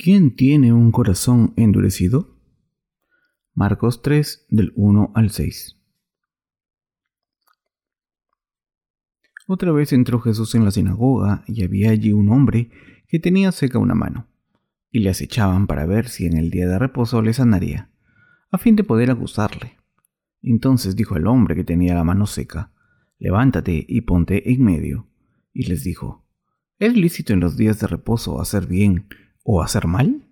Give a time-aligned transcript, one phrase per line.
[0.00, 2.38] ¿Quién tiene un corazón endurecido?
[3.52, 5.76] Marcos 3 del 1 al 6.
[9.48, 12.70] Otra vez entró Jesús en la sinagoga y había allí un hombre
[13.08, 14.28] que tenía seca una mano,
[14.92, 17.90] y le acechaban para ver si en el día de reposo le sanaría,
[18.52, 19.78] a fin de poder acusarle.
[20.42, 22.70] Entonces dijo el hombre que tenía la mano seca,
[23.18, 25.08] Levántate y ponte en medio.
[25.52, 26.24] Y les dijo,
[26.78, 29.08] ¿Es lícito en los días de reposo hacer bien
[29.50, 30.28] o hacer mal?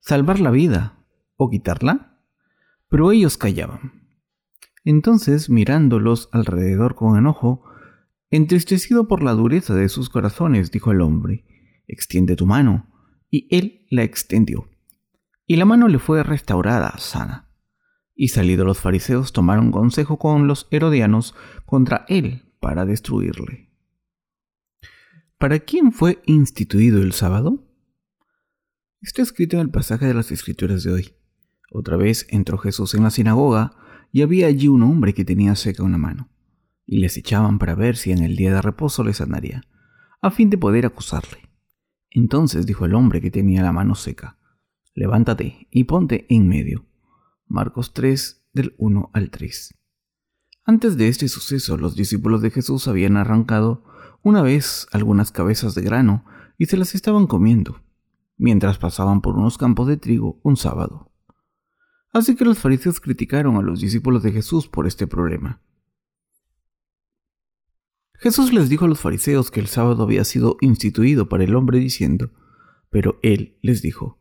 [0.00, 0.98] ¿Salvar la vida
[1.36, 2.18] o quitarla?
[2.90, 4.04] Pero ellos callaban.
[4.84, 7.64] Entonces, mirándolos alrededor con enojo,
[8.28, 11.46] entristecido por la dureza de sus corazones, dijo el hombre,
[11.88, 12.86] extiende tu mano.
[13.30, 14.68] Y él la extendió.
[15.46, 17.48] Y la mano le fue restaurada, sana.
[18.14, 23.70] Y salidos los fariseos tomaron consejo con los herodianos contra él para destruirle.
[25.38, 27.69] ¿Para quién fue instituido el sábado?
[29.02, 31.14] Está escrito en el pasaje de las Escrituras de hoy.
[31.72, 33.72] Otra vez entró Jesús en la sinagoga
[34.12, 36.28] y había allí un hombre que tenía seca una mano,
[36.84, 39.62] y les echaban para ver si en el día de reposo le sanaría,
[40.20, 41.48] a fin de poder acusarle.
[42.10, 44.36] Entonces dijo el hombre que tenía la mano seca,
[44.94, 46.84] levántate y ponte en medio.
[47.46, 49.78] Marcos 3 del 1 al 3.
[50.66, 53.82] Antes de este suceso, los discípulos de Jesús habían arrancado
[54.22, 56.26] una vez algunas cabezas de grano
[56.58, 57.80] y se las estaban comiendo
[58.40, 61.12] mientras pasaban por unos campos de trigo un sábado.
[62.10, 65.60] Así que los fariseos criticaron a los discípulos de Jesús por este problema.
[68.14, 71.78] Jesús les dijo a los fariseos que el sábado había sido instituido para el hombre
[71.78, 72.30] diciendo,
[72.88, 74.18] pero él les dijo,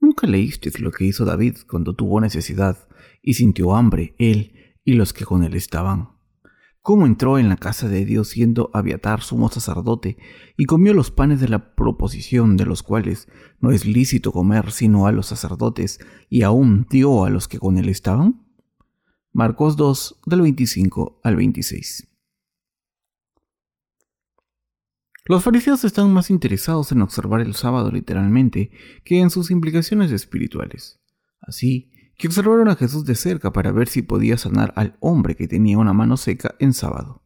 [0.00, 2.88] ¿nunca leísteis lo que hizo David cuando tuvo necesidad
[3.22, 6.19] y sintió hambre él y los que con él estaban?
[6.82, 10.16] Cómo entró en la casa de Dios siendo Abiatar sumo sacerdote
[10.56, 13.28] y comió los panes de la proposición de los cuales
[13.60, 17.78] no es lícito comer sino a los sacerdotes y aún dio a los que con
[17.78, 18.46] él estaban?
[19.32, 22.08] Marcos 2 del 25 al 26.
[25.26, 28.72] Los fariseos están más interesados en observar el sábado literalmente
[29.04, 31.00] que en sus implicaciones espirituales.
[31.40, 31.89] Así,
[32.20, 35.78] que observaron a Jesús de cerca para ver si podía sanar al hombre que tenía
[35.78, 37.22] una mano seca en sábado.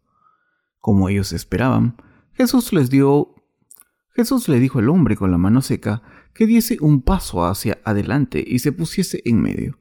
[0.79, 1.97] Como ellos esperaban,
[2.33, 3.35] Jesús les dio
[4.11, 8.45] Jesús le dijo al hombre con la mano seca que diese un paso hacia adelante
[8.47, 9.81] y se pusiese en medio.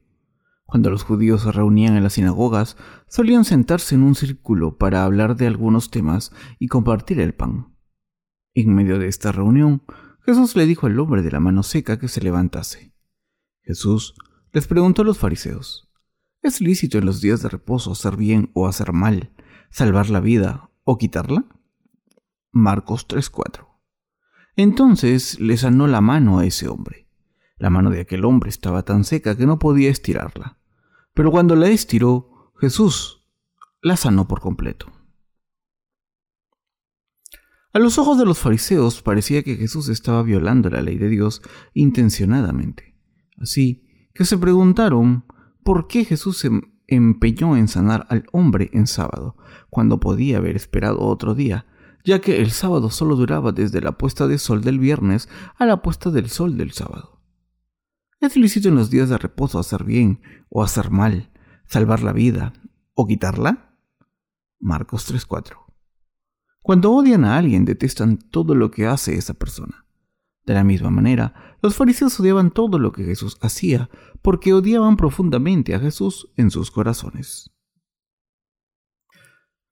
[0.64, 2.76] Cuando los judíos se reunían en las sinagogas,
[3.06, 7.72] solían sentarse en un círculo para hablar de algunos temas y compartir el pan.
[8.54, 9.84] En medio de esta reunión,
[10.22, 12.92] Jesús le dijo al hombre de la mano seca que se levantase.
[13.62, 14.16] Jesús
[14.54, 15.90] les preguntó a los fariseos,
[16.40, 19.32] ¿es lícito en los días de reposo hacer bien o hacer mal,
[19.70, 21.44] salvar la vida o quitarla?
[22.52, 23.66] Marcos 3:4.
[24.54, 27.08] Entonces le sanó la mano a ese hombre.
[27.58, 30.56] La mano de aquel hombre estaba tan seca que no podía estirarla.
[31.14, 33.26] Pero cuando la estiró, Jesús
[33.82, 34.86] la sanó por completo.
[37.72, 41.42] A los ojos de los fariseos parecía que Jesús estaba violando la ley de Dios
[41.72, 42.96] intencionadamente.
[43.36, 43.84] Así,
[44.14, 45.24] que se preguntaron
[45.64, 46.50] por qué Jesús se
[46.86, 49.36] empeñó en sanar al hombre en sábado,
[49.70, 51.66] cuando podía haber esperado otro día,
[52.04, 55.82] ya que el sábado solo duraba desde la puesta de sol del viernes a la
[55.82, 57.20] puesta del sol del sábado.
[58.20, 61.30] ¿Es lícito en los días de reposo hacer bien o hacer mal,
[61.66, 62.52] salvar la vida
[62.94, 63.76] o quitarla?
[64.60, 65.56] Marcos 3:4.
[66.62, 69.83] Cuando odian a alguien detestan todo lo que hace esa persona.
[70.44, 73.88] De la misma manera, los fariseos odiaban todo lo que Jesús hacía
[74.20, 77.50] porque odiaban profundamente a Jesús en sus corazones.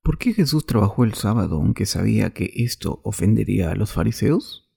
[0.03, 4.71] ¿Por qué Jesús trabajó el sábado aunque sabía que esto ofendería a los fariseos?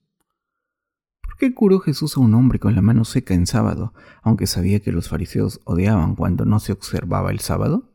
[1.22, 4.82] ¿Por qué curó Jesús a un hombre con la mano seca en sábado aunque sabía
[4.82, 7.92] que los fariseos odiaban cuando no se observaba el sábado?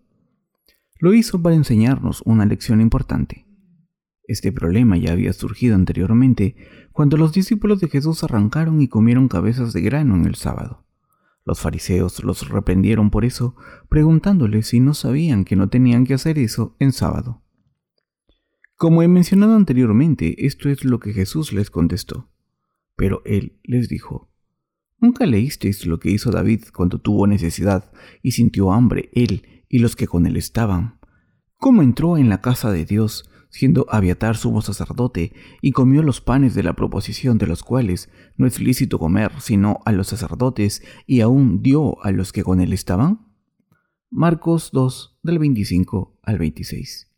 [0.98, 3.46] Lo hizo para enseñarnos una lección importante.
[4.25, 6.56] Este problema ya había surgido anteriormente
[6.92, 10.84] cuando los discípulos de Jesús arrancaron y comieron cabezas de grano en el sábado.
[11.44, 13.56] Los fariseos los reprendieron por eso,
[13.88, 17.42] preguntándoles si no sabían que no tenían que hacer eso en sábado.
[18.76, 22.31] Como he mencionado anteriormente, esto es lo que Jesús les contestó.
[22.96, 24.31] Pero él les dijo,
[24.98, 27.90] ¿Nunca leísteis lo que hizo David cuando tuvo necesidad
[28.22, 30.98] y sintió hambre él y los que con él estaban?
[31.56, 36.55] ¿Cómo entró en la casa de Dios siendo Abiatar sumo sacerdote, y comió los panes
[36.55, 41.20] de la proposición de los cuales no es lícito comer sino a los sacerdotes, y
[41.20, 43.26] aún dio a los que con él estaban?
[44.11, 47.11] Marcos 2 del 25 al 26.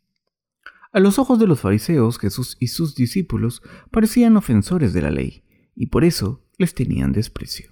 [0.91, 5.43] A los ojos de los fariseos, Jesús y sus discípulos parecían ofensores de la ley,
[5.75, 7.71] y por eso les tenían desprecio.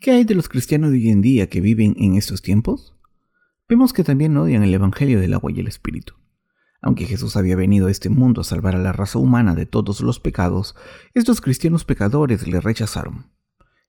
[0.00, 2.96] ¿Qué hay de los cristianos de hoy en día que viven en estos tiempos?
[3.72, 6.12] Vemos que también odian el Evangelio del agua y el Espíritu.
[6.82, 10.02] Aunque Jesús había venido a este mundo a salvar a la raza humana de todos
[10.02, 10.76] los pecados,
[11.14, 13.30] estos cristianos pecadores le rechazaron.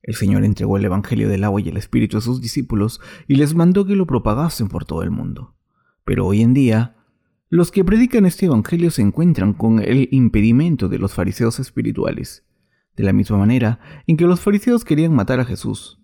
[0.02, 3.56] El Señor entregó el Evangelio del agua y el Espíritu a sus discípulos y les
[3.56, 5.58] mandó que lo propagasen por todo el mundo.
[6.06, 6.96] Pero hoy en día,
[7.50, 12.46] los que predican este Evangelio se encuentran con el impedimento de los fariseos espirituales,
[12.96, 16.03] de la misma manera en que los fariseos querían matar a Jesús.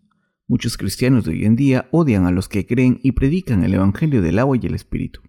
[0.50, 4.24] Muchos cristianos de hoy en día odian a los que creen y predican el Evangelio
[4.24, 5.22] del agua y el Espíritu.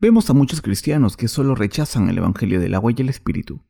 [0.00, 3.62] Vemos a muchos cristianos que solo rechazan el Evangelio del agua y el Espíritu,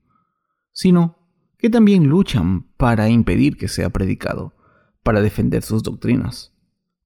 [0.73, 1.19] sino
[1.59, 4.55] que también luchan para impedir que sea predicado,
[5.03, 6.55] para defender sus doctrinas.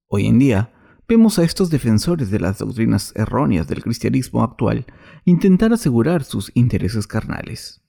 [0.07, 0.73] Hoy en día,
[1.09, 4.87] vemos a estos defensores de las doctrinas erróneas del cristianismo actual
[5.25, 7.84] intentar asegurar sus intereses carnales.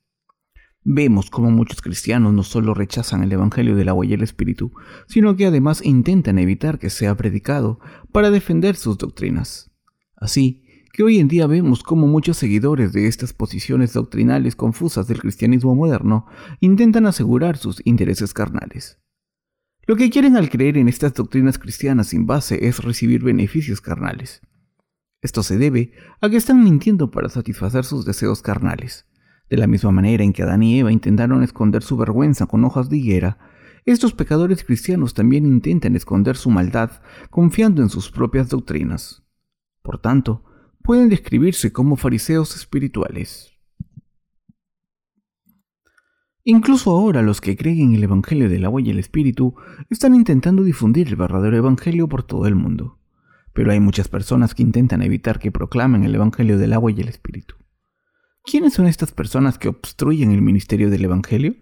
[0.88, 4.72] Vemos cómo muchos cristianos no solo rechazan el Evangelio del agua y el Espíritu,
[5.08, 7.80] sino que además intentan evitar que sea predicado
[8.12, 9.72] para defender sus doctrinas.
[10.16, 15.20] Así, que hoy en día vemos como muchos seguidores de estas posiciones doctrinales confusas del
[15.20, 16.28] cristianismo moderno
[16.60, 19.00] intentan asegurar sus intereses carnales.
[19.88, 24.42] Lo que quieren al creer en estas doctrinas cristianas sin base es recibir beneficios carnales.
[25.24, 29.08] Esto se debe a que están mintiendo para satisfacer sus deseos carnales.
[29.50, 32.90] De la misma manera en que Adán y Eva intentaron esconder su vergüenza con hojas
[32.90, 33.38] de higuera,
[33.86, 36.90] estos pecadores cristianos también intentan esconder su maldad
[37.30, 39.24] confiando en sus propias doctrinas.
[39.84, 40.44] Por tanto,
[40.82, 43.52] pueden describirse como fariseos espirituales.
[46.44, 49.56] Incluso ahora los que creen en el Evangelio del agua y el Espíritu
[49.90, 53.00] están intentando difundir el verdadero Evangelio por todo el mundo.
[53.54, 57.08] Pero hay muchas personas que intentan evitar que proclamen el Evangelio del agua y el
[57.08, 57.56] Espíritu.
[58.46, 61.56] ¿Quiénes son estas personas que obstruyen el ministerio del Evangelio?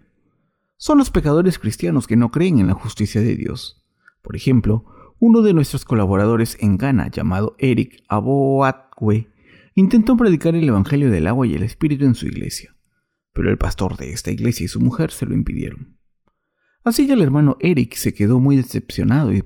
[0.76, 3.82] Son los pecadores cristianos que no creen en la justicia de Dios.
[4.20, 4.84] Por ejemplo,
[5.18, 9.28] uno de nuestros colaboradores en Ghana, llamado Eric Aboatwe,
[9.74, 12.76] intentó predicar el Evangelio del agua y el Espíritu en su iglesia,
[13.32, 15.98] pero el pastor de esta iglesia y su mujer se lo impidieron.
[16.84, 19.42] Así que el hermano Eric se quedó muy decepcionado y...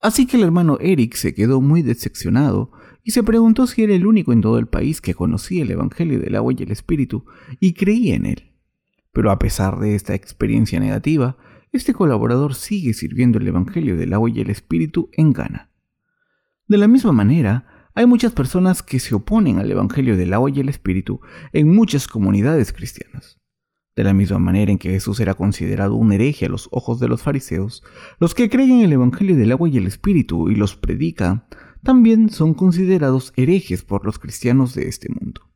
[0.00, 2.70] Así que el hermano Eric se quedó muy decepcionado
[3.08, 6.20] y se preguntó si era el único en todo el país que conocía el Evangelio
[6.20, 7.24] del agua y el Espíritu
[7.58, 8.52] y creía en él.
[9.14, 11.38] Pero a pesar de esta experiencia negativa,
[11.72, 15.70] este colaborador sigue sirviendo el Evangelio del agua y el Espíritu en Ghana.
[16.66, 20.60] De la misma manera, hay muchas personas que se oponen al Evangelio del agua y
[20.60, 21.22] el Espíritu
[21.54, 23.40] en muchas comunidades cristianas.
[23.96, 27.08] De la misma manera en que Jesús era considerado un hereje a los ojos de
[27.08, 27.82] los fariseos,
[28.20, 31.46] los que creen en el Evangelio del agua y el Espíritu y los predican
[31.88, 35.50] también son considerados herejes por los cristianos de este mundo.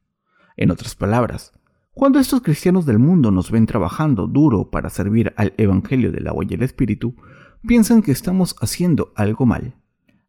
[0.57, 1.53] En otras palabras,
[1.93, 6.47] cuando estos cristianos del mundo nos ven trabajando duro para servir al Evangelio del agua
[6.49, 7.15] y el Espíritu,
[7.69, 9.77] piensan que estamos haciendo algo mal.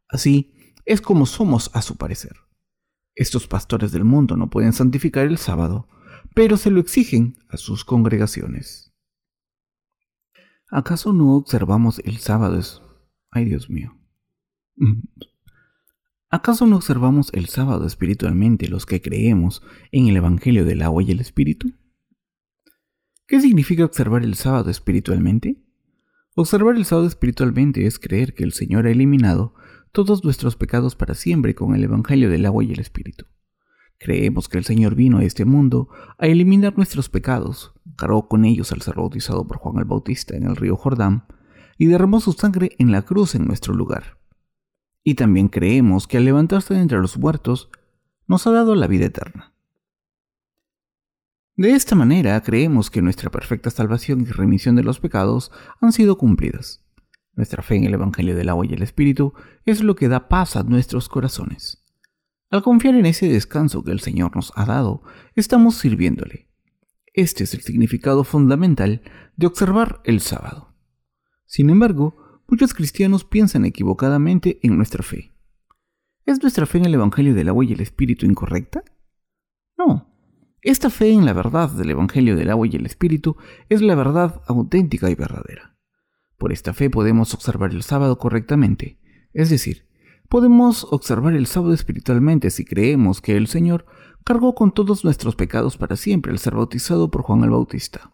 [0.09, 0.53] Así
[0.83, 2.35] es como somos a su parecer.
[3.15, 5.87] Estos pastores del mundo no pueden santificar el sábado,
[6.35, 8.93] pero se lo exigen a sus congregaciones.
[10.69, 12.59] ¿Acaso no observamos el sábado?
[13.31, 13.97] Ay, Dios mío.
[16.33, 19.61] ¿Acaso no observamos el sábado espiritualmente los que creemos
[19.91, 21.73] en el Evangelio del agua y el Espíritu?
[23.27, 25.63] ¿Qué significa observar el sábado espiritualmente?
[26.33, 29.53] Observar el sábado espiritualmente es creer que el Señor ha eliminado
[29.91, 33.27] todos nuestros pecados para siempre con el Evangelio del agua y el Espíritu.
[33.99, 38.71] Creemos que el Señor vino a este mundo a eliminar nuestros pecados, cargó con ellos
[38.71, 41.27] al ser bautizado por Juan el Bautista en el río Jordán
[41.77, 44.22] y derramó su sangre en la cruz en nuestro lugar.
[45.03, 47.69] Y también creemos que al levantarse de entre los muertos,
[48.27, 49.53] nos ha dado la vida eterna.
[51.55, 56.17] De esta manera creemos que nuestra perfecta salvación y remisión de los pecados han sido
[56.17, 56.83] cumplidas.
[57.35, 59.33] Nuestra fe en el Evangelio del agua y el Espíritu
[59.65, 61.83] es lo que da paz a nuestros corazones.
[62.49, 65.03] Al confiar en ese descanso que el Señor nos ha dado,
[65.35, 66.49] estamos sirviéndole.
[67.13, 69.01] Este es el significado fundamental
[69.35, 70.75] de observar el sábado.
[71.45, 72.17] Sin embargo,
[72.53, 75.31] muchos cristianos piensan equivocadamente en nuestra fe.
[76.27, 78.83] ¿Es nuestra fe en el Evangelio del agua y el Espíritu incorrecta?
[79.75, 80.13] No.
[80.61, 83.37] Esta fe en la verdad del Evangelio del agua y el Espíritu
[83.69, 85.75] es la verdad auténtica y verdadera.
[86.37, 88.99] Por esta fe podemos observar el sábado correctamente,
[89.33, 89.87] es decir,
[90.29, 93.87] podemos observar el sábado espiritualmente si creemos que el Señor
[94.23, 98.12] cargó con todos nuestros pecados para siempre al ser bautizado por Juan el Bautista.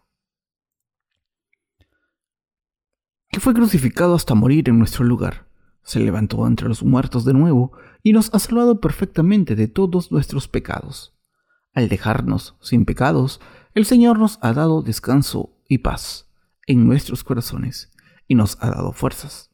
[3.30, 5.46] Que fue crucificado hasta morir en nuestro lugar.
[5.82, 7.72] Se levantó entre los muertos de nuevo
[8.02, 11.16] y nos ha salvado perfectamente de todos nuestros pecados.
[11.72, 13.40] Al dejarnos sin pecados,
[13.74, 16.28] el Señor nos ha dado descanso y paz
[16.66, 17.92] en nuestros corazones
[18.26, 19.50] y nos ha dado fuerzas.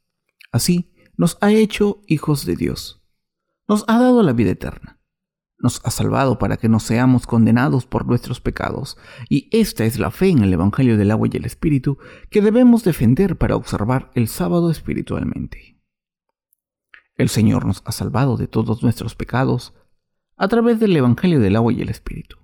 [0.52, 3.02] Así, nos ha hecho hijos de Dios.
[3.68, 5.00] Nos ha dado la vida eterna.
[5.58, 8.98] Nos ha salvado para que no seamos condenados por nuestros pecados,
[9.28, 11.98] y esta es la fe en el Evangelio del agua y el Espíritu
[12.30, 15.80] que debemos defender para observar el sábado espiritualmente.
[17.16, 19.72] El Señor nos ha salvado de todos nuestros pecados
[20.36, 22.36] a través del Evangelio del agua y el Espíritu.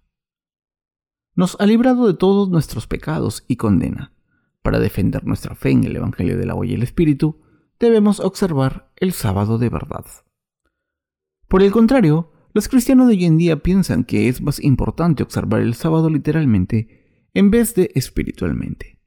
[1.34, 4.14] Nos ha librado de todos nuestros pecados y condena.
[4.62, 7.42] Para defender nuestra fe en el Evangelio del agua y el Espíritu,
[7.78, 10.06] debemos observar el sábado de verdad.
[11.48, 15.60] Por el contrario, los cristianos de hoy en día piensan que es más importante observar
[15.60, 18.98] el sábado literalmente en vez de espiritualmente.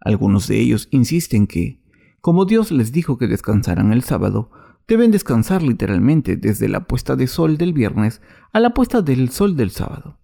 [0.00, 1.82] Algunos de ellos insisten que,
[2.20, 4.50] como Dios les dijo que descansaran el sábado,
[4.88, 8.20] deben descansar literalmente desde la puesta de sol del viernes
[8.52, 10.18] a la puesta del sol del sábado.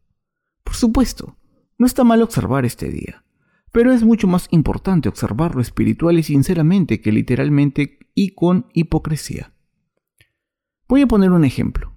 [0.64, 1.36] Por supuesto,
[1.78, 3.24] no está mal observar este día,
[3.70, 9.52] pero es mucho más importante observarlo espiritual y sinceramente que literalmente y con hipocresía.
[10.88, 11.95] Voy a poner un ejemplo.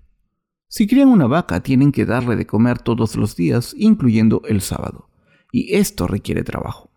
[0.72, 5.10] Si crían una vaca, tienen que darle de comer todos los días, incluyendo el sábado,
[5.52, 6.92] y esto requiere trabajo.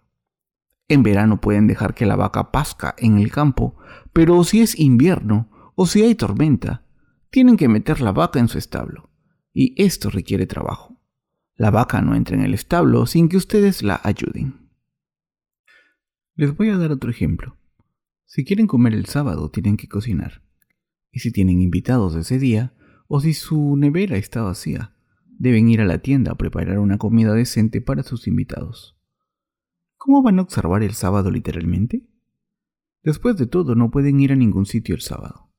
[0.89, 3.79] En verano pueden dejar que la vaca pasca en el campo,
[4.13, 6.85] pero si es invierno o si hay tormenta,
[7.31, 9.09] tienen que meter la vaca en su establo,
[9.55, 11.01] y esto requiere trabajo.
[11.57, 14.69] La vaca no entra en el establo sin que ustedes la ayuden.
[16.35, 17.57] Les voy a dar otro ejemplo.
[18.27, 20.43] Si quieren comer el sábado, tienen que cocinar.
[21.11, 22.75] Y si tienen invitados ese día,
[23.15, 24.95] o si su nevera está vacía,
[25.27, 28.97] deben ir a la tienda a preparar una comida decente para sus invitados.
[29.99, 32.09] ¿Cómo van a observar el sábado literalmente?
[33.03, 35.51] Después de todo, no pueden ir a ningún sitio el sábado.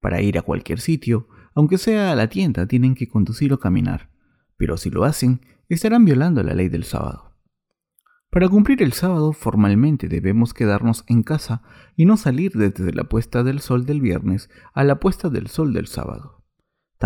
[0.00, 4.08] Para ir a cualquier sitio, aunque sea a la tienda, tienen que conducir o caminar,
[4.56, 7.36] pero si lo hacen, estarán violando la ley del sábado.
[8.30, 11.62] Para cumplir el sábado formalmente debemos quedarnos en casa
[11.94, 15.74] y no salir desde la puesta del sol del viernes a la puesta del sol
[15.74, 16.35] del sábado.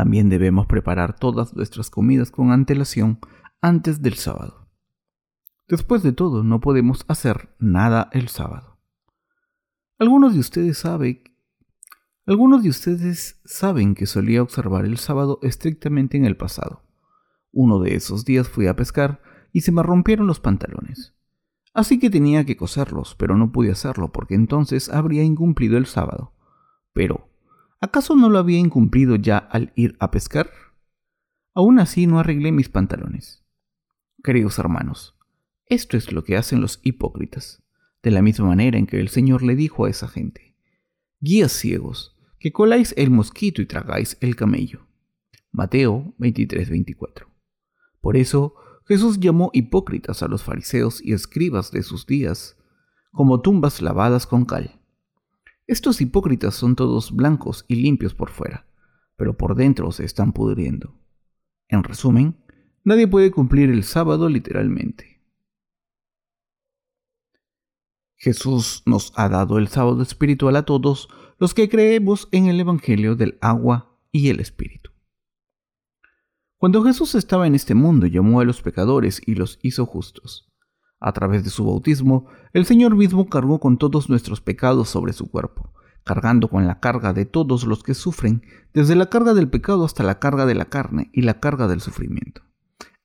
[0.00, 3.18] También debemos preparar todas nuestras comidas con antelación
[3.60, 4.66] antes del sábado.
[5.68, 8.78] Después de todo, no podemos hacer nada el sábado.
[9.98, 11.22] Algunos de ustedes saben
[12.24, 16.82] algunos de ustedes saben que solía observar el sábado estrictamente en el pasado.
[17.52, 19.20] Uno de esos días fui a pescar
[19.52, 21.12] y se me rompieron los pantalones.
[21.74, 26.32] Así que tenía que coserlos, pero no pude hacerlo porque entonces habría incumplido el sábado.
[26.94, 27.29] Pero
[27.82, 30.50] ¿Acaso no lo había incumplido ya al ir a pescar?
[31.54, 33.42] Aún así no arreglé mis pantalones.
[34.22, 35.16] Queridos hermanos,
[35.64, 37.62] esto es lo que hacen los hipócritas,
[38.02, 40.54] de la misma manera en que el Señor le dijo a esa gente,
[41.20, 44.86] guías ciegos, que coláis el mosquito y tragáis el camello.
[45.50, 47.28] Mateo 23:24.
[48.02, 52.58] Por eso Jesús llamó hipócritas a los fariseos y escribas de sus días,
[53.10, 54.79] como tumbas lavadas con cal
[55.70, 58.66] estos hipócritas son todos blancos y limpios por fuera,
[59.14, 60.98] pero por dentro se están pudriendo.
[61.68, 62.44] En resumen,
[62.82, 65.22] nadie puede cumplir el sábado literalmente.
[68.16, 71.08] Jesús nos ha dado el sábado espiritual a todos
[71.38, 74.90] los que creemos en el Evangelio del agua y el Espíritu.
[76.56, 80.49] Cuando Jesús estaba en este mundo llamó a los pecadores y los hizo justos.
[81.00, 85.30] A través de su bautismo, el Señor mismo cargó con todos nuestros pecados sobre su
[85.30, 85.72] cuerpo,
[86.04, 88.42] cargando con la carga de todos los que sufren,
[88.74, 91.80] desde la carga del pecado hasta la carga de la carne y la carga del
[91.80, 92.42] sufrimiento.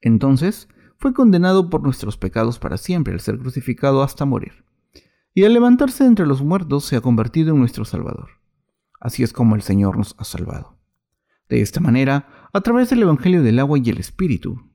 [0.02, 4.66] Entonces, fue condenado por nuestros pecados para siempre al ser crucificado hasta morir.
[5.34, 8.30] Y al levantarse entre los muertos se ha convertido en nuestro Salvador.
[9.00, 10.78] Así es como el Señor nos ha salvado.
[11.48, 14.70] De esta manera, a través del Evangelio del agua y el Espíritu,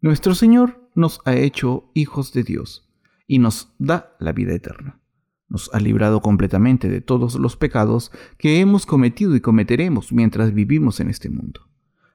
[0.00, 2.88] nuestro Señor nos ha hecho hijos de Dios
[3.26, 5.00] y nos da la vida eterna.
[5.48, 11.00] Nos ha librado completamente de todos los pecados que hemos cometido y cometeremos mientras vivimos
[11.00, 11.68] en este mundo.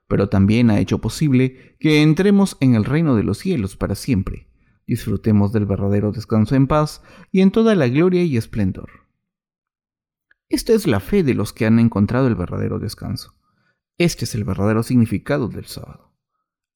[0.08, 4.48] Pero también ha hecho posible que entremos en el reino de los cielos para siempre,
[4.88, 8.90] disfrutemos del verdadero descanso en paz y en toda la gloria y esplendor.
[10.50, 13.36] Esta es la fe de los que han encontrado el verdadero descanso.
[13.98, 16.14] Este es el verdadero significado del sábado.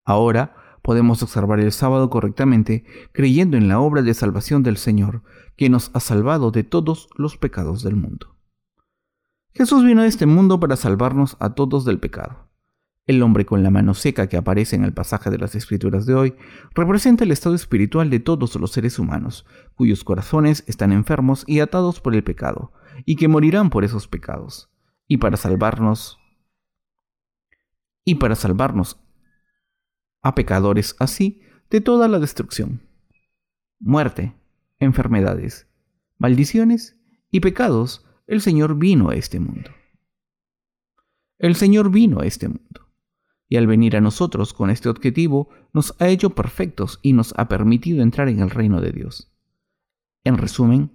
[0.03, 5.23] Ahora, podemos observar el sábado correctamente creyendo en la obra de salvación del Señor,
[5.55, 8.35] que nos ha salvado de todos los pecados del mundo.
[9.53, 12.49] Jesús vino a este mundo para salvarnos a todos del pecado.
[13.07, 16.13] El hombre con la mano seca que aparece en el pasaje de las Escrituras de
[16.13, 16.35] hoy
[16.73, 19.45] representa el estado espiritual de todos los seres humanos,
[19.75, 22.71] cuyos corazones están enfermos y atados por el pecado,
[23.05, 24.69] y que morirán por esos pecados.
[25.07, 26.19] Y para salvarnos,
[28.05, 28.97] y para salvarnos
[30.21, 32.81] a pecadores así de toda la destrucción.
[33.79, 34.35] Muerte,
[34.79, 35.67] enfermedades,
[36.17, 36.97] maldiciones
[37.31, 39.71] y pecados, el Señor vino a este mundo.
[41.39, 42.89] El Señor vino a este mundo,
[43.49, 47.47] y al venir a nosotros con este objetivo, nos ha hecho perfectos y nos ha
[47.47, 49.33] permitido entrar en el reino de Dios.
[50.23, 50.91] En resumen,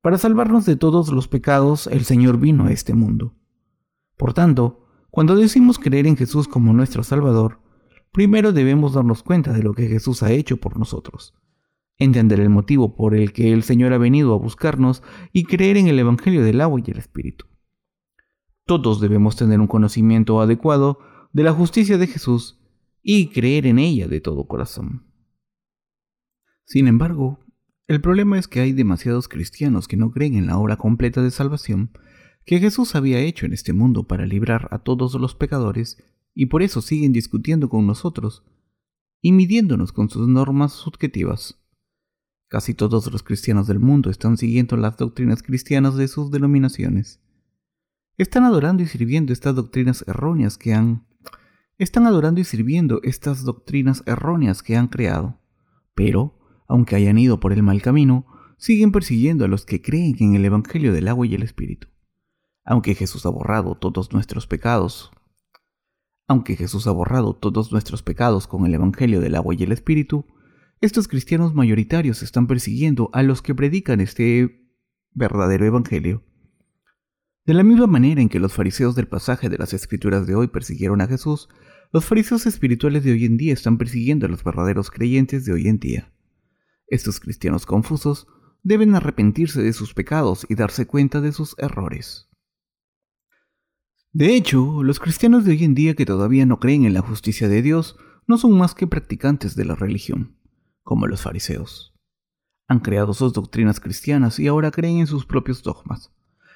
[0.00, 3.34] para salvarnos de todos los pecados, el Señor vino a este mundo.
[4.16, 7.58] Por tanto, cuando decimos creer en Jesús como nuestro Salvador,
[8.16, 11.34] primero debemos darnos cuenta de lo que Jesús ha hecho por nosotros,
[11.98, 15.02] entender el motivo por el que el Señor ha venido a buscarnos
[15.34, 17.44] y creer en el Evangelio del agua y el Espíritu.
[18.64, 20.98] Todos debemos tener un conocimiento adecuado
[21.34, 22.58] de la justicia de Jesús
[23.02, 25.04] y creer en ella de todo corazón.
[26.64, 27.40] Sin embargo,
[27.86, 31.30] el problema es que hay demasiados cristianos que no creen en la obra completa de
[31.30, 31.90] salvación
[32.46, 36.02] que Jesús había hecho en este mundo para librar a todos los pecadores
[36.36, 38.44] y por eso siguen discutiendo con nosotros
[39.22, 41.58] y midiéndonos con sus normas subjetivas.
[42.48, 47.20] Casi todos los cristianos del mundo están siguiendo las doctrinas cristianas de sus denominaciones.
[48.18, 51.06] Están adorando y sirviendo estas doctrinas erróneas que han
[51.78, 55.40] están adorando y sirviendo estas doctrinas erróneas que han creado.
[55.94, 56.38] Pero,
[56.68, 58.26] aunque hayan ido por el mal camino,
[58.58, 61.88] siguen persiguiendo a los que creen en el Evangelio del agua y el Espíritu.
[62.64, 65.12] Aunque Jesús ha borrado todos nuestros pecados,
[66.28, 70.26] aunque Jesús ha borrado todos nuestros pecados con el Evangelio del agua y el Espíritu,
[70.80, 74.68] estos cristianos mayoritarios están persiguiendo a los que predican este
[75.12, 76.24] verdadero Evangelio.
[77.46, 80.48] De la misma manera en que los fariseos del pasaje de las Escrituras de hoy
[80.48, 81.48] persiguieron a Jesús,
[81.92, 85.68] los fariseos espirituales de hoy en día están persiguiendo a los verdaderos creyentes de hoy
[85.68, 86.12] en día.
[86.88, 88.26] Estos cristianos confusos
[88.64, 92.28] deben arrepentirse de sus pecados y darse cuenta de sus errores.
[94.18, 97.48] De hecho, los cristianos de hoy en día que todavía no creen en la justicia
[97.48, 100.38] de Dios no son más que practicantes de la religión
[100.82, 101.94] como los fariseos.
[102.66, 106.14] Han creado sus doctrinas cristianas y ahora creen en sus propios dogmas.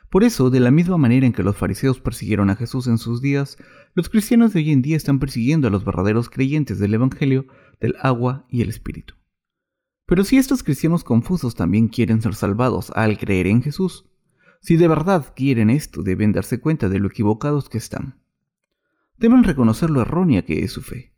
[0.09, 3.21] Por eso, de la misma manera en que los fariseos persiguieron a Jesús en sus
[3.21, 3.59] días,
[3.93, 7.45] los cristianos de hoy en día están persiguiendo a los verdaderos creyentes del Evangelio,
[7.79, 9.17] del agua y el Espíritu.
[10.07, 14.10] Pero si estos cristianos confusos también quieren ser salvados al creer en Jesús,
[14.61, 18.21] si de verdad quieren esto, deben darse cuenta de lo equivocados que están.
[19.19, 21.11] Deben reconocer lo errónea que es su fe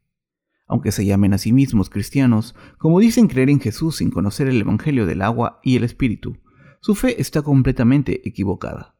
[0.73, 4.59] aunque se llamen a sí mismos cristianos, como dicen creer en Jesús sin conocer el
[4.59, 6.39] Evangelio del agua y el Espíritu,
[6.81, 8.97] su fe está completamente equivocada.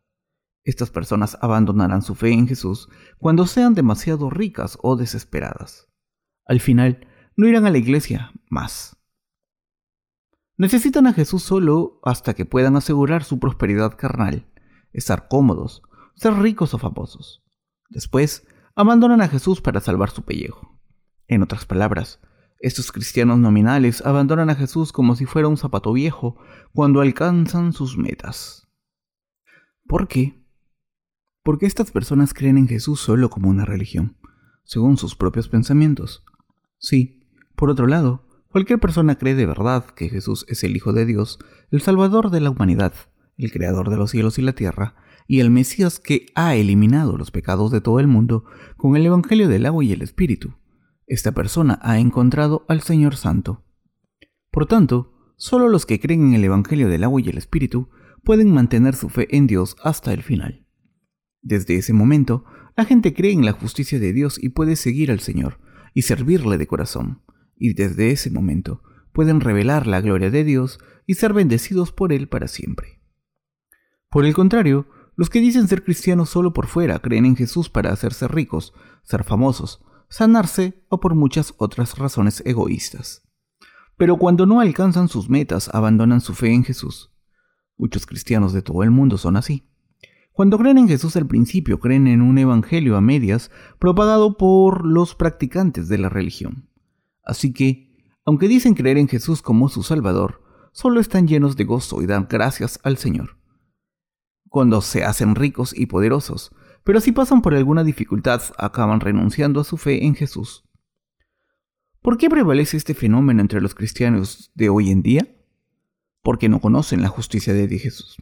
[0.65, 5.89] Estas personas abandonarán su fe en Jesús cuando sean demasiado ricas o desesperadas.
[6.45, 9.02] Al final, no irán a la iglesia más.
[10.63, 14.47] Necesitan a Jesús solo hasta que puedan asegurar su prosperidad carnal,
[14.93, 15.83] estar cómodos,
[16.15, 17.43] ser ricos o famosos.
[17.91, 18.47] Después,
[18.77, 20.81] abandonan a Jesús para salvar su pellejo.
[21.27, 22.21] En otras palabras,
[22.61, 26.37] estos cristianos nominales abandonan a Jesús como si fuera un zapato viejo
[26.73, 28.69] cuando alcanzan sus metas.
[29.89, 30.47] ¿Por qué?
[31.43, 34.17] Porque estas personas creen en Jesús solo como una religión,
[34.63, 36.25] según sus propios pensamientos.
[36.79, 41.07] Sí, por otro lado, cualquier persona cree de verdad que Jesús es el Hijo de
[41.07, 41.39] Dios,
[41.71, 42.93] el Salvador de la humanidad,
[43.37, 44.95] el Creador de los cielos y la tierra,
[45.27, 48.45] y el Mesías que ha eliminado los pecados de todo el mundo
[48.77, 50.55] con el Evangelio del agua y el Espíritu
[51.13, 53.67] esta persona ha encontrado al Señor Santo.
[54.51, 57.91] Por tanto, solo los que creen en el Evangelio del agua y el Espíritu
[58.25, 60.67] pueden mantener su fe en Dios hasta el final.
[61.43, 62.47] Desde ese momento,
[62.79, 65.59] la gente cree en la justicia de Dios y puede seguir al Señor
[65.93, 67.21] y servirle de corazón,
[67.63, 72.27] y desde ese momento pueden revelar la gloria de Dios y ser bendecidos por Él
[72.29, 73.01] para siempre.
[74.11, 77.93] Por el contrario, los que dicen ser cristianos solo por fuera creen en Jesús para
[77.93, 83.23] hacerse ricos, ser famosos, sanarse o por muchas otras razones egoístas.
[83.97, 87.13] Pero cuando no alcanzan sus metas, abandonan su fe en Jesús.
[87.77, 89.71] Muchos cristianos de todo el mundo son así.
[90.33, 95.15] Cuando creen en Jesús al principio, creen en un evangelio a medias propagado por los
[95.15, 96.72] practicantes de la religión.
[97.23, 102.03] Así que, aunque dicen creer en Jesús como su Salvador, solo están llenos de gozo
[102.03, 103.39] y dan gracias al Señor.
[104.49, 106.53] Cuando se hacen ricos y poderosos,
[106.85, 110.65] pero si pasan por alguna dificultad acaban renunciando a su fe en Jesús.
[112.03, 115.29] ¿Por qué prevalece este fenómeno entre los cristianos de hoy en día?
[116.23, 118.17] Porque no conocen la justicia de Jesús.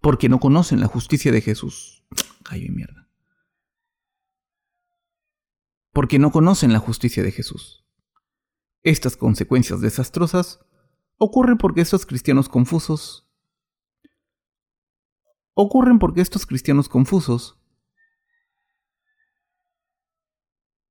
[0.00, 2.06] Porque no conocen la justicia de Jesús.
[2.44, 3.07] Callo y mierda.
[5.98, 7.84] Porque no conocen la justicia de Jesús.
[8.84, 10.64] Estas consecuencias desastrosas
[11.16, 13.28] ocurren porque estos cristianos confusos
[15.54, 17.60] ocurren porque estos cristianos confusos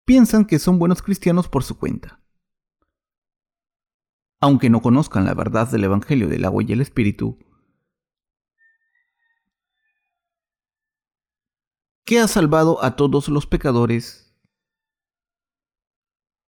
[0.03, 2.21] piensan que son buenos cristianos por su cuenta.
[4.41, 7.39] Aunque no conozcan la verdad del Evangelio del agua y el Espíritu,
[12.03, 14.26] que ha salvado a todos los pecadores,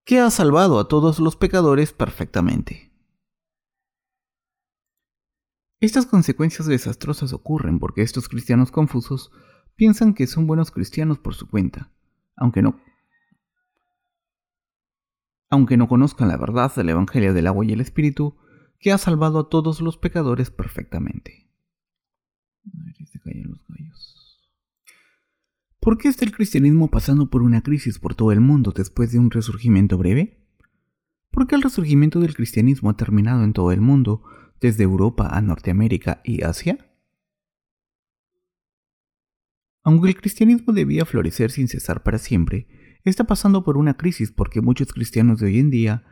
[0.06, 2.92] que ha salvado a todos los pecadores perfectamente.
[5.82, 9.32] Estas consecuencias desastrosas ocurren porque estos cristianos confusos
[9.76, 11.92] piensan que son buenos cristianos por su cuenta,
[12.36, 12.82] aunque no
[15.52, 18.38] aunque no conozcan la verdad del Evangelio del agua y el Espíritu,
[18.80, 21.50] que ha salvado a todos los pecadores perfectamente.
[25.80, 29.20] ¿Por qué está el cristianismo pasando por una crisis por todo el mundo después de
[29.20, 30.46] un resurgimiento breve?
[31.32, 34.24] ¿Por qué el resurgimiento del cristianismo ha terminado en todo el mundo,
[34.60, 36.86] desde Europa a Norteamérica y Asia?
[39.84, 42.68] Aunque el cristianismo debía florecer sin cesar para siempre,
[43.06, 46.04] está pasando por una crisis porque muchos cristianos de hoy en día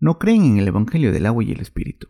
[0.00, 2.08] no creen en el Evangelio del agua y el Espíritu.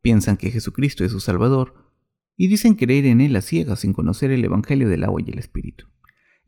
[0.00, 1.92] Piensan que Jesucristo es su Salvador
[2.34, 5.38] y dicen creer en Él a ciegas sin conocer el Evangelio del agua y el
[5.38, 5.86] Espíritu.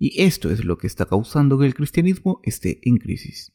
[0.03, 3.53] Y esto es lo que está causando que el cristianismo esté en crisis.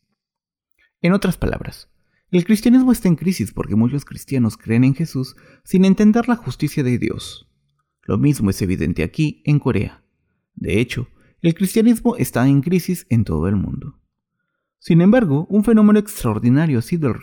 [1.02, 1.90] En otras palabras,
[2.30, 6.84] el cristianismo está en crisis porque muchos cristianos creen en Jesús sin entender la justicia
[6.84, 7.50] de Dios.
[8.04, 10.04] Lo mismo es evidente aquí en Corea.
[10.54, 11.08] De hecho,
[11.42, 14.00] el cristianismo está en crisis en todo el mundo.
[14.78, 17.22] Sin embargo, un fenómeno extraordinario ha sido el...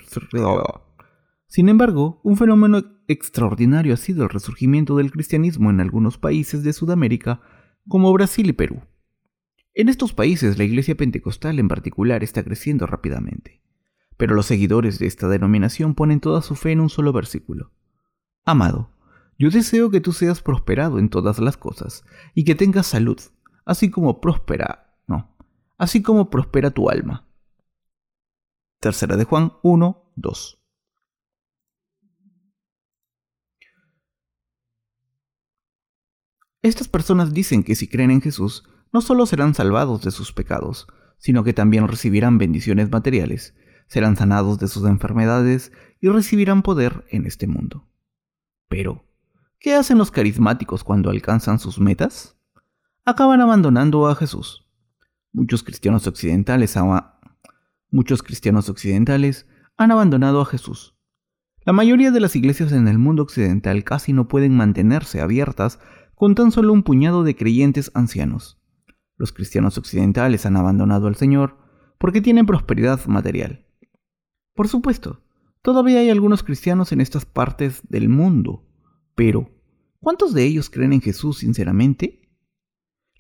[2.25, 7.41] Un fenómeno extraordinario ha sido el resurgimiento del cristianismo en algunos países de Sudamérica,
[7.87, 8.83] como Brasil y Perú.
[9.75, 13.63] En estos países la iglesia pentecostal en particular está creciendo rápidamente,
[14.19, 17.73] pero los seguidores de esta denominación ponen toda su fe en un solo versículo.
[18.45, 18.91] Amado,
[19.39, 22.05] yo deseo que tú seas prosperado en todas las cosas
[22.35, 23.19] y que tengas salud,
[23.65, 25.35] así como próspera, no,
[25.79, 27.27] así como prospera tu alma.
[28.79, 30.59] Tercera de Juan 1, 2.
[36.61, 40.87] Estas personas dicen que si creen en Jesús, no solo serán salvados de sus pecados,
[41.19, 43.55] sino que también recibirán bendiciones materiales,
[43.87, 47.89] serán sanados de sus enfermedades y recibirán poder en este mundo.
[48.69, 49.05] Pero,
[49.59, 52.37] ¿qué hacen los carismáticos cuando alcanzan sus metas?
[53.05, 54.65] acaban abandonando a Jesús.
[55.33, 56.77] Muchos cristianos occidentales,
[57.91, 60.95] muchos cristianos occidentales han abandonado a Jesús.
[61.65, 65.81] La mayoría de las iglesias en el mundo occidental casi no pueden mantenerse abiertas
[66.15, 68.62] con tan solo un puñado de creyentes ancianos.
[69.23, 71.57] Los cristianos occidentales han abandonado al Señor
[71.99, 73.65] porque tienen prosperidad material.
[74.53, 75.23] Por supuesto,
[75.63, 78.67] todavía hay algunos cristianos en estas partes del mundo,
[79.15, 79.49] pero
[80.01, 82.35] ¿cuántos de ellos creen en Jesús sinceramente?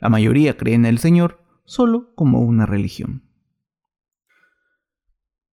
[0.00, 3.22] La mayoría cree en el Señor solo como una religión.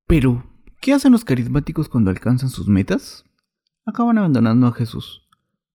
[0.08, 3.24] Pero, ¿qué hacen los carismáticos cuando alcanzan sus metas?
[3.86, 5.30] Acaban abandonando a Jesús.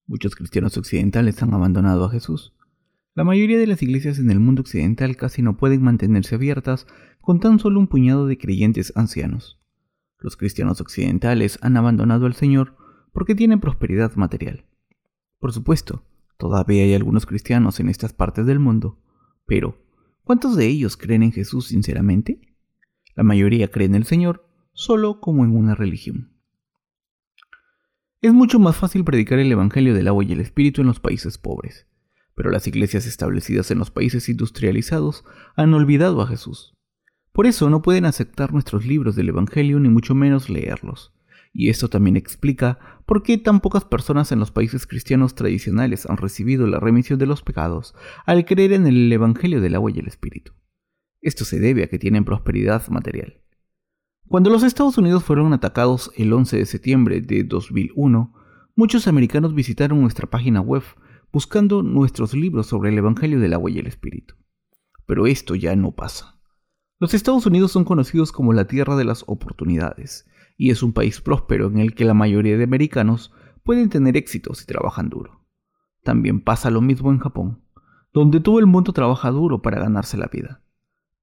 [0.09, 2.55] Muchos cristianos occidentales han abandonado a Jesús.
[3.15, 6.87] La mayoría de las iglesias en el mundo occidental casi no pueden mantenerse abiertas
[7.21, 9.61] con tan solo un puñado de creyentes ancianos.
[10.19, 12.77] Los cristianos occidentales han abandonado al Señor
[13.13, 14.65] porque tienen prosperidad material.
[15.39, 16.05] Por supuesto,
[16.37, 18.99] Todavía hay algunos cristianos en estas partes del mundo,
[19.47, 19.79] pero
[20.25, 22.41] ¿cuántos de ellos creen en Jesús sinceramente?
[23.15, 26.33] La mayoría creen en el Señor solo como en una religión.
[28.21, 31.39] Es mucho más fácil predicar el Evangelio del agua y el Espíritu en los países
[31.39, 31.87] pobres,
[32.35, 35.25] pero las iglesias establecidas en los países industrializados
[35.57, 36.75] han olvidado a Jesús.
[37.33, 41.13] Por eso no pueden aceptar nuestros libros del Evangelio ni mucho menos leerlos.
[41.53, 46.17] Y esto también explica por qué tan pocas personas en los países cristianos tradicionales han
[46.17, 47.95] recibido la remisión de los pecados
[48.27, 50.53] al creer en el Evangelio del agua y el Espíritu.
[51.21, 53.41] Esto se debe a que tienen prosperidad material.
[54.27, 58.33] Cuando los Estados Unidos fueron atacados el 11 de septiembre de 2001,
[58.75, 60.83] muchos americanos visitaron nuestra página web
[61.35, 64.37] buscando nuestros libros sobre el Evangelio del agua y el Espíritu.
[65.05, 66.41] Pero esto ya no pasa.
[67.01, 71.21] Los Estados Unidos son conocidos como la tierra de las oportunidades, y es un país
[71.21, 73.33] próspero en el que la mayoría de americanos
[73.65, 75.45] pueden tener éxito si trabajan duro.
[76.05, 77.65] También pasa lo mismo en Japón,
[78.13, 80.63] donde todo el mundo trabaja duro para ganarse la vida.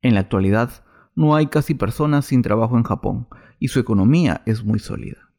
[0.02, 0.84] En la actualidad,
[1.16, 5.31] no hay casi personas sin trabajo en Japón y su economía es muy sólida.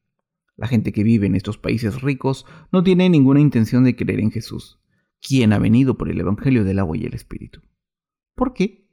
[0.57, 4.31] La gente que vive en estos países ricos no tiene ninguna intención de creer en
[4.31, 4.79] Jesús,
[5.21, 7.61] quien ha venido por el Evangelio del agua y el Espíritu.
[8.35, 8.87] ¿Por qué?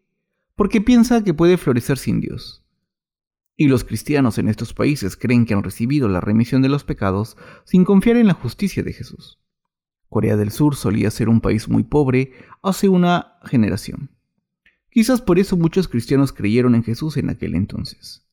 [0.55, 2.63] Porque piensa que puede florecer sin Dios.
[3.55, 7.35] Y los cristianos en estos países creen que han recibido la remisión de los pecados
[7.65, 9.39] sin confiar en la justicia de Jesús.
[10.07, 12.31] Corea del Sur solía ser un país muy pobre
[12.63, 14.11] hace una generación.
[14.89, 18.25] Quizás por eso muchos cristianos creyeron en Jesús en aquel entonces.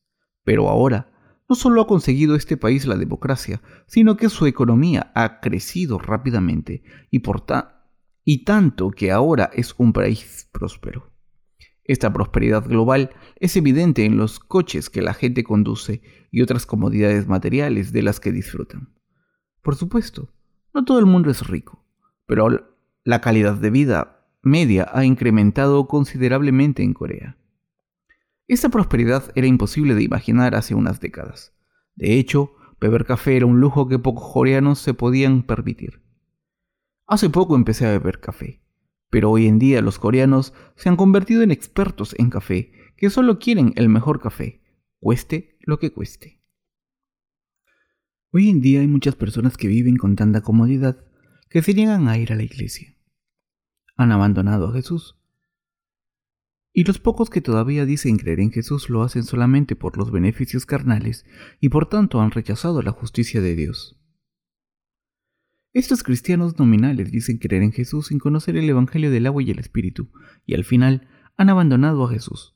[0.43, 1.11] Pero ahora,
[1.49, 6.83] no solo ha conseguido este país la democracia, sino que su economía ha crecido rápidamente
[7.09, 7.45] y, por
[8.23, 11.11] y tanto que ahora es un país próspero.
[11.85, 17.27] Esta prosperidad global es evidente en los coches que la gente conduce y otras comodidades
[17.27, 18.93] materiales de las que disfrutan.
[19.61, 20.33] Por supuesto,
[20.73, 21.85] no todo el mundo es rico,
[22.25, 27.36] pero la calidad de vida media ha incrementado considerablemente en Corea.
[28.47, 31.53] Esta prosperidad era imposible de imaginar hace unas décadas.
[31.95, 36.01] De hecho, beber café era un lujo que pocos coreanos se podían permitir.
[37.05, 38.61] Hace poco empecé a beber café
[39.09, 43.39] pero hoy en día los coreanos se han convertido en expertos en café, que solo
[43.39, 44.61] quieren el mejor café,
[44.99, 46.41] cueste lo que cueste.
[48.31, 50.97] Hoy en día hay muchas personas que viven con tanta comodidad
[51.49, 52.95] que se niegan a ir a la iglesia.
[53.95, 55.17] Han abandonado a Jesús.
[56.77, 60.67] Y los pocos que todavía dicen creer en Jesús lo hacen solamente por los beneficios
[60.67, 61.25] carnales
[61.59, 63.99] y por tanto han rechazado la justicia de Dios.
[65.73, 69.57] Estos cristianos nominales dicen creer en Jesús sin conocer el Evangelio del agua y el
[69.57, 70.11] Espíritu,
[70.45, 72.55] y al final han abandonado a Jesús.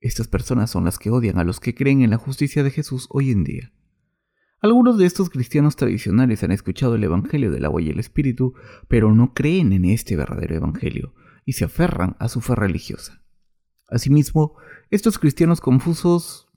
[0.00, 3.06] Estas personas son las que odian a los que creen en la justicia de Jesús
[3.10, 3.72] hoy en día.
[4.58, 8.54] Algunos de estos cristianos tradicionales han escuchado el Evangelio del agua y el Espíritu,
[8.88, 13.22] pero no creen en este verdadero Evangelio y se aferran a su fe religiosa.
[13.88, 14.56] Asimismo,
[14.90, 16.48] estos cristianos confusos,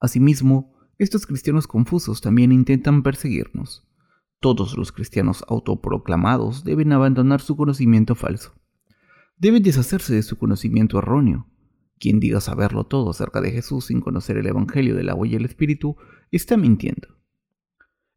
[0.00, 3.86] asimismo, estos cristianos confusos también intentan perseguirnos.
[4.40, 8.54] Todos los cristianos autoproclamados deben abandonar su conocimiento falso.
[9.36, 11.46] Deben deshacerse de su conocimiento erróneo.
[11.98, 15.44] Quien diga saberlo todo acerca de Jesús sin conocer el Evangelio del agua y el
[15.44, 15.96] Espíritu
[16.30, 17.08] está mintiendo.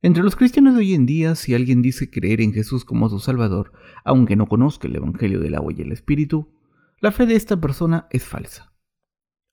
[0.01, 3.19] Entre los cristianos de hoy en día, si alguien dice creer en Jesús como su
[3.19, 3.71] Salvador,
[4.03, 6.52] aunque no conozca el Evangelio del agua y el Espíritu,
[7.03, 8.71] la fe de esta persona es falsa.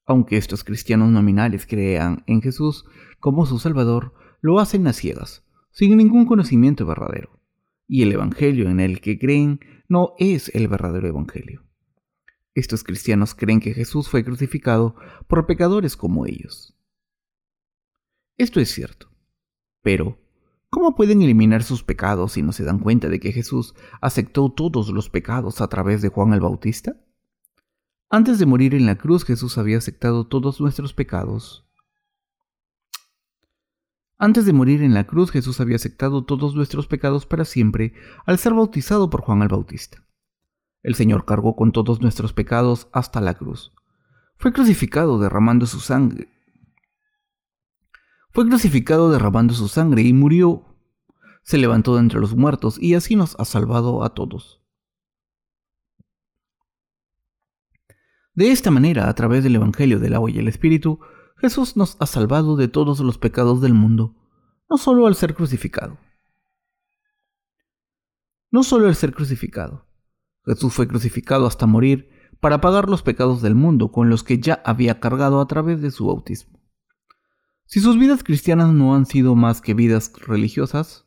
[0.06, 2.84] Aunque estos cristianos nominales crean en Jesús
[3.18, 7.40] como su Salvador, lo hacen a ciegas, sin ningún conocimiento verdadero.
[7.88, 9.58] Y el Evangelio en el que creen
[9.88, 11.64] no es el verdadero Evangelio.
[12.54, 14.94] Estos cristianos creen que Jesús fue crucificado
[15.26, 16.78] por pecadores como ellos.
[18.36, 19.10] Esto es cierto.
[19.82, 20.20] Pero,
[20.68, 24.90] ¿cómo pueden eliminar sus pecados si no se dan cuenta de que Jesús aceptó todos
[24.90, 26.94] los pecados a través de Juan el Bautista?
[28.10, 31.64] Antes de morir en la cruz Jesús había aceptado todos nuestros pecados
[34.22, 37.94] antes de morir en la cruz, Jesús había aceptado todos nuestros pecados para siempre
[38.26, 40.04] al ser bautizado por Juan el Bautista.
[40.82, 43.72] El Señor cargó con todos nuestros pecados hasta la cruz.
[44.36, 46.28] Fue crucificado derramando su sangre.
[48.30, 50.66] Fue crucificado derramando su sangre y murió.
[51.42, 54.59] Se levantó de entre los muertos y así nos ha salvado a todos.
[58.40, 60.98] De esta manera, a través del Evangelio del agua y el Espíritu,
[61.36, 64.16] Jesús nos ha salvado de todos los pecados del mundo,
[64.70, 65.98] no solo al ser crucificado.
[68.50, 69.84] No solo al ser crucificado.
[70.46, 72.08] Jesús fue crucificado hasta morir
[72.40, 75.90] para pagar los pecados del mundo con los que ya había cargado a través de
[75.90, 76.60] su bautismo.
[77.66, 81.06] Si sus vidas cristianas no han sido más que vidas religiosas,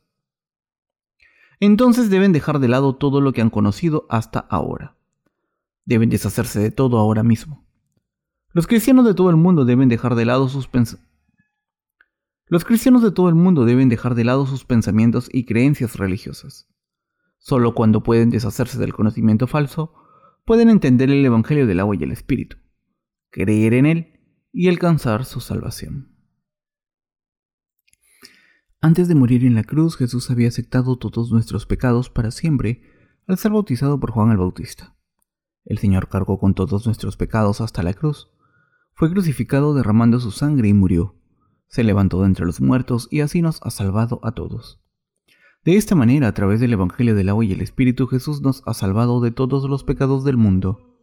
[1.58, 4.93] entonces deben dejar de lado todo lo que han conocido hasta ahora.
[5.84, 7.66] Deben deshacerse de todo ahora mismo.
[8.52, 10.68] Los cristianos de todo el mundo deben dejar de lado sus
[12.46, 16.68] Los cristianos de todo el mundo deben dejar de lado sus pensamientos y creencias religiosas.
[17.38, 19.92] Solo cuando pueden deshacerse del conocimiento falso,
[20.44, 22.56] pueden entender el Evangelio del agua y el Espíritu,
[23.30, 24.20] creer en él
[24.52, 26.14] y alcanzar su salvación.
[28.80, 32.82] Antes de morir en la cruz, Jesús había aceptado todos nuestros pecados para siempre
[33.26, 34.93] al ser bautizado por Juan el Bautista.
[35.64, 38.28] El Señor cargó con todos nuestros pecados hasta la cruz
[38.94, 41.16] fue crucificado derramando su sangre y murió.
[41.66, 44.80] Se levantó de entre los muertos y así nos ha salvado a todos.
[45.64, 48.74] De esta manera, a través del Evangelio del agua y el Espíritu, Jesús nos ha
[48.74, 50.96] salvado de todos los pecados del mundo.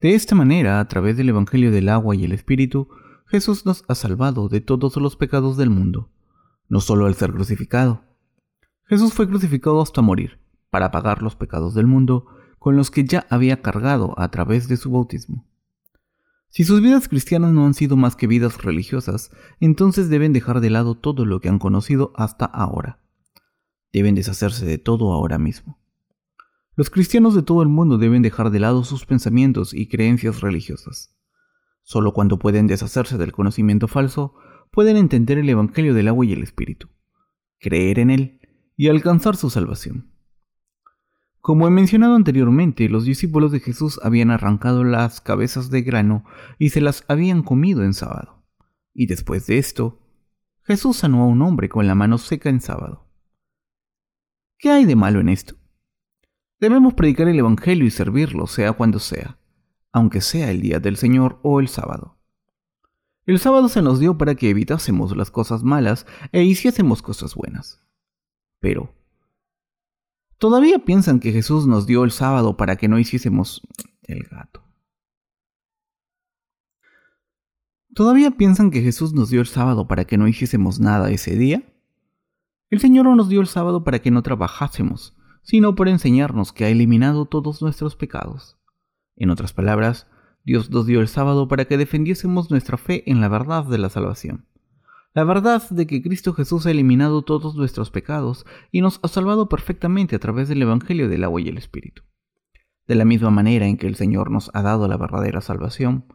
[0.00, 2.88] De esta manera, a través del Evangelio del agua y el Espíritu,
[3.26, 6.10] Jesús nos ha salvado de todos los pecados del mundo,
[6.68, 8.04] no solo al ser crucificado.
[8.84, 10.38] Jesús fue crucificado hasta morir,
[10.74, 12.26] para pagar los pecados del mundo,
[12.58, 15.46] con los que ya había cargado a través de su bautismo.
[16.48, 20.70] Si sus vidas cristianas no han sido más que vidas religiosas, entonces deben dejar de
[20.70, 22.98] lado todo lo que han conocido hasta ahora.
[23.92, 25.78] Deben deshacerse de todo ahora mismo.
[26.74, 31.16] Los cristianos de todo el mundo deben dejar de lado sus pensamientos y creencias religiosas.
[31.84, 34.34] Solo cuando pueden deshacerse del conocimiento falso,
[34.72, 36.88] pueden entender el Evangelio del agua y el Espíritu,
[37.60, 38.40] creer en él
[38.76, 40.13] y alcanzar su salvación.
[41.44, 46.24] Como he mencionado anteriormente, los discípulos de Jesús habían arrancado las cabezas de grano
[46.58, 48.42] y se las habían comido en sábado.
[48.94, 50.00] Y después de esto,
[50.62, 53.10] Jesús sanó a un hombre con la mano seca en sábado.
[54.56, 55.56] ¿Qué hay de malo en esto?
[56.60, 59.36] Debemos predicar el Evangelio y servirlo, sea cuando sea,
[59.92, 62.16] aunque sea el día del Señor o el sábado.
[63.26, 67.84] El sábado se nos dio para que evitásemos las cosas malas e hiciésemos cosas buenas.
[68.60, 68.94] Pero,
[70.44, 73.62] ¿todavía piensan que Jesús nos dio el sábado para que no hiciésemos
[74.02, 74.62] el gato?
[77.94, 81.62] ¿Todavía piensan que Jesús nos dio el sábado para que no hiciésemos nada ese día?
[82.68, 86.66] El Señor no nos dio el sábado para que no trabajásemos, sino para enseñarnos que
[86.66, 88.58] ha eliminado todos nuestros pecados.
[89.16, 90.08] En otras palabras,
[90.44, 93.88] Dios nos dio el sábado para que defendiésemos nuestra fe en la verdad de la
[93.88, 94.44] salvación.
[95.14, 99.48] La verdad de que Cristo Jesús ha eliminado todos nuestros pecados y nos ha salvado
[99.48, 102.02] perfectamente a través del Evangelio del agua y el Espíritu.
[102.88, 106.06] De la misma manera en que el Señor nos ha dado la verdadera salvación,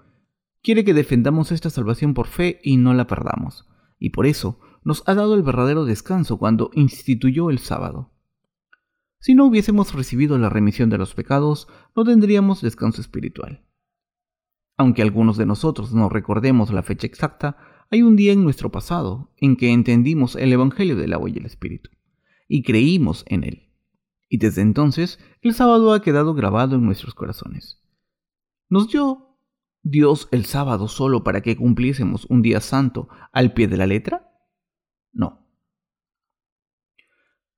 [0.61, 5.01] quiere que defendamos esta salvación por fe y no la perdamos, y por eso nos
[5.07, 8.11] ha dado el verdadero descanso cuando instituyó el sábado.
[9.21, 13.65] Si no hubiésemos recibido la remisión de los pecados, no tendríamos descanso espiritual.
[14.77, 17.57] Aunque algunos de nosotros no recordemos la fecha exacta,
[17.91, 21.45] hay un día en nuestro pasado en que entendimos el Evangelio del agua y el
[21.45, 21.89] Espíritu,
[22.47, 23.73] y creímos en él.
[24.29, 27.81] Y desde entonces el sábado ha quedado grabado en nuestros corazones.
[28.69, 29.37] ¿Nos dio
[29.81, 34.31] Dios el sábado solo para que cumpliésemos un día santo al pie de la letra?
[35.11, 35.47] No.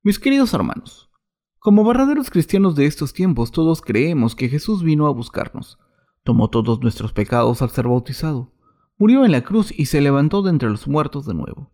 [0.02, 1.10] Mis queridos hermanos,
[1.58, 5.78] como verdaderos cristianos de estos tiempos, todos creemos que Jesús vino a buscarnos,
[6.24, 8.51] tomó todos nuestros pecados al ser bautizado,
[9.02, 11.72] murió en la cruz y se levantó de entre los muertos de nuevo.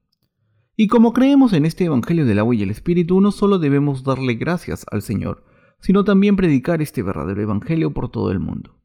[0.76, 4.36] Y como creemos en este Evangelio del agua y el Espíritu, no solo debemos darle
[4.36, 5.44] gracias al Señor,
[5.78, 8.80] sino también predicar este verdadero Evangelio por todo el mundo.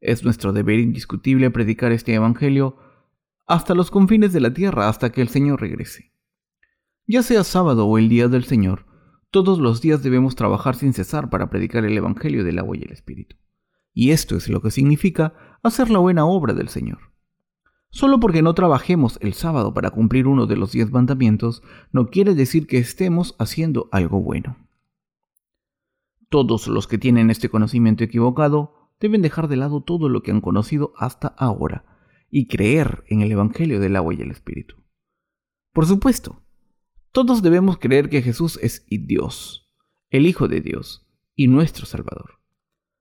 [0.00, 2.78] Es nuestro deber indiscutible predicar este Evangelio
[3.46, 6.14] hasta los confines de la tierra hasta que el Señor regrese.
[7.06, 8.86] Ya sea sábado o el día del Señor,
[9.30, 12.92] todos los días debemos trabajar sin cesar para predicar el Evangelio del agua y el
[12.92, 13.36] Espíritu.
[13.92, 17.07] Y esto es lo que significa hacer la buena obra del Señor.
[17.90, 22.34] Solo porque no trabajemos el sábado para cumplir uno de los diez mandamientos, no quiere
[22.34, 24.56] decir que estemos haciendo algo bueno.
[26.28, 30.42] Todos los que tienen este conocimiento equivocado deben dejar de lado todo lo que han
[30.42, 31.84] conocido hasta ahora
[32.30, 34.76] y creer en el Evangelio del agua y el Espíritu.
[35.72, 36.42] Por supuesto,
[37.12, 39.70] todos debemos creer que Jesús es Dios,
[40.10, 42.37] el Hijo de Dios y nuestro Salvador.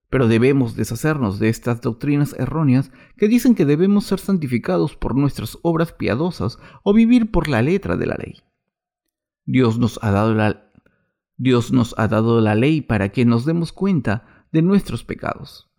[0.09, 5.57] Pero debemos deshacernos de estas doctrinas erróneas que dicen que debemos ser santificados por nuestras
[5.63, 8.41] obras piadosas o vivir por la letra de la ley.
[9.45, 10.71] Dios nos ha dado la,
[11.35, 15.69] Dios nos ha dado la ley para que nos demos cuenta de nuestros pecados.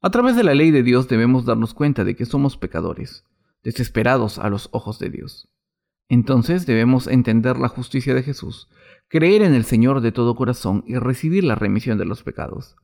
[0.00, 3.24] A través de la ley de Dios debemos darnos cuenta de que somos pecadores,
[3.62, 5.48] desesperados a los ojos de Dios.
[6.08, 8.68] Entonces debemos entender la justicia de Jesús,
[9.08, 12.76] creer en el Señor de todo corazón y recibir la remisión de los pecados.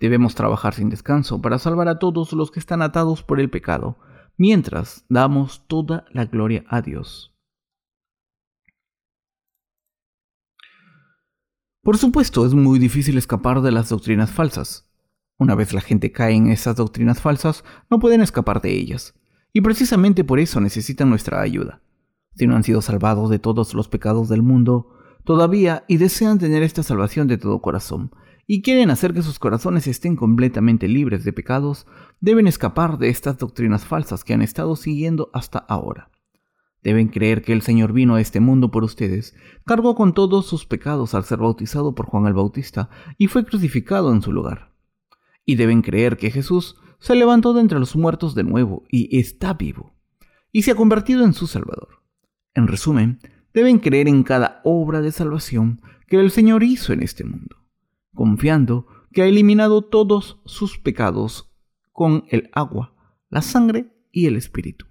[0.00, 3.98] Debemos trabajar sin descanso para salvar a todos los que están atados por el pecado,
[4.36, 7.34] mientras damos toda la gloria a Dios.
[11.82, 14.90] Por supuesto, es muy difícil escapar de las doctrinas falsas.
[15.38, 19.14] Una vez la gente cae en esas doctrinas falsas, no pueden escapar de ellas,
[19.52, 21.80] y precisamente por eso necesitan nuestra ayuda
[22.38, 26.62] si no han sido salvados de todos los pecados del mundo, todavía y desean tener
[26.62, 28.12] esta salvación de todo corazón,
[28.50, 31.86] y quieren hacer que sus corazones estén completamente libres de pecados,
[32.18, 36.10] deben escapar de estas doctrinas falsas que han estado siguiendo hasta ahora.
[36.82, 40.64] Deben creer que el Señor vino a este mundo por ustedes, cargó con todos sus
[40.64, 42.88] pecados al ser bautizado por Juan el Bautista
[43.18, 44.72] y fue crucificado en su lugar.
[45.44, 49.52] Y deben creer que Jesús se levantó de entre los muertos de nuevo y está
[49.52, 49.94] vivo,
[50.52, 52.02] y se ha convertido en su Salvador.
[52.54, 53.20] En resumen,
[53.52, 57.57] deben creer en cada obra de salvación que el Señor hizo en este mundo,
[58.18, 61.52] confiando que ha eliminado todos sus pecados
[61.92, 62.92] con el agua,
[63.30, 64.86] la sangre y el Espíritu.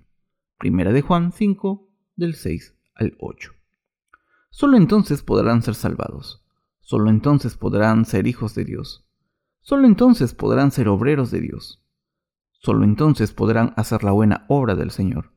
[0.58, 3.52] Primera de Juan 5, del 6 al 8.
[4.50, 6.46] Solo entonces podrán ser salvados.
[6.80, 9.06] Solo entonces podrán ser hijos de Dios.
[9.60, 11.84] Solo entonces podrán ser obreros de Dios.
[12.54, 15.34] Solo entonces podrán hacer la buena obra del Señor.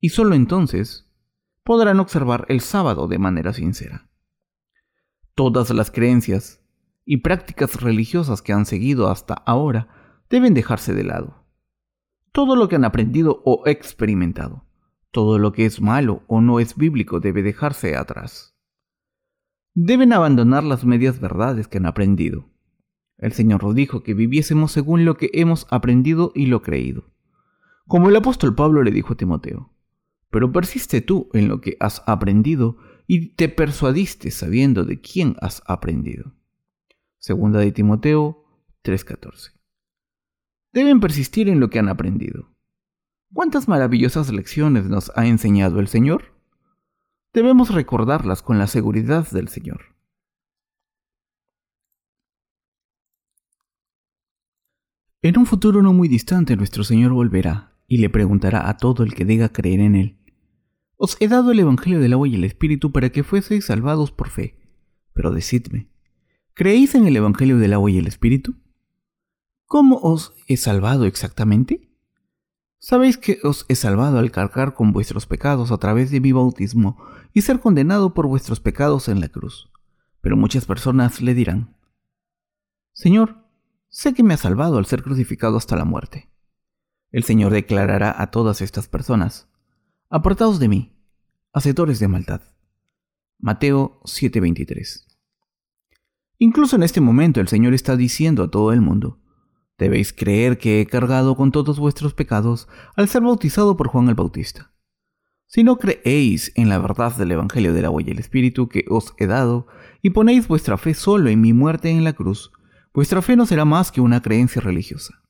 [0.00, 1.08] Y solo entonces
[1.62, 4.10] podrán observar el sábado de manera sincera.
[5.36, 6.57] Todas las creencias
[7.10, 9.88] y prácticas religiosas que han seguido hasta ahora
[10.28, 11.42] deben dejarse de lado.
[12.32, 14.66] Todo lo que han aprendido o experimentado,
[15.10, 18.54] todo lo que es malo o no es bíblico debe dejarse atrás.
[19.72, 22.50] deben abandonar las medias verdades que han aprendido.
[23.16, 27.14] El Señor nos dijo que viviésemos según lo que hemos aprendido y lo creído.
[27.86, 29.72] Como el apóstol Pablo le dijo a Timoteo,
[30.30, 35.62] pero persiste tú en lo que has aprendido y te persuadiste sabiendo de quién has
[35.66, 36.37] aprendido.
[37.18, 38.44] Segunda de Timoteo
[38.82, 39.52] 3:14.
[40.72, 42.54] Deben persistir en lo que han aprendido.
[43.32, 46.34] ¿Cuántas maravillosas lecciones nos ha enseñado el Señor?
[47.32, 49.96] Debemos recordarlas con la seguridad del Señor.
[55.20, 59.14] En un futuro no muy distante nuestro Señor volverá y le preguntará a todo el
[59.14, 60.18] que diga creer en Él.
[60.96, 64.30] Os he dado el Evangelio del agua y el Espíritu para que fueseis salvados por
[64.30, 64.58] fe.
[65.12, 65.88] Pero decidme,
[66.58, 68.56] ¿creéis en el Evangelio del agua y el Espíritu?
[69.64, 71.88] ¿Cómo os he salvado exactamente?
[72.80, 76.98] Sabéis que os he salvado al cargar con vuestros pecados a través de mi bautismo
[77.32, 79.70] y ser condenado por vuestros pecados en la cruz.
[80.20, 81.76] Pero muchas personas le dirán,
[82.92, 83.36] Señor,
[83.88, 86.28] sé que me has salvado al ser crucificado hasta la muerte.
[87.12, 89.48] El Señor declarará a todas estas personas,
[90.10, 90.96] Apartados de mí,
[91.52, 92.42] hacedores de maldad.
[93.38, 95.07] Mateo 7:23.
[96.38, 99.18] Incluso en este momento el Señor está diciendo a todo el mundo,
[99.78, 104.16] Debéis creer que he cargado con todos vuestros pecados al ser bautizado por Juan el
[104.16, 104.72] Bautista.
[105.46, 109.14] Si no creéis en la verdad del Evangelio del agua y el Espíritu que os
[109.18, 109.68] he dado,
[110.02, 112.50] y ponéis vuestra fe solo en mi muerte en la cruz,
[112.92, 115.22] vuestra fe no será más que una creencia religiosa.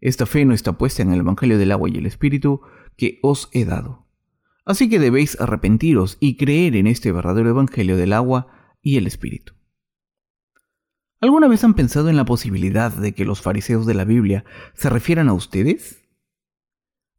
[0.00, 2.60] Esta fe no está puesta en el Evangelio del agua y el Espíritu
[2.96, 4.06] que os he dado.
[4.66, 8.46] Así que debéis arrepentiros y creer en este verdadero Evangelio del agua
[8.82, 9.54] y el Espíritu.
[11.22, 14.88] ¿Alguna vez han pensado en la posibilidad de que los fariseos de la Biblia se
[14.88, 16.00] refieran a ustedes?